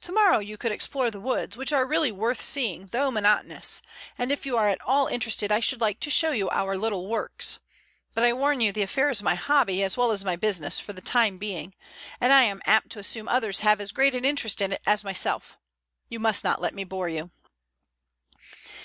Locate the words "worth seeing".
2.12-2.86